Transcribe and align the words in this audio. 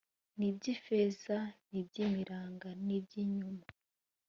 n 0.37 0.39
iby 0.49 0.63
ifeza 0.75 1.37
n'iby 1.69 1.95
imiringa 2.05 2.69
niby 2.85 2.99
'ibyuma 3.23 3.65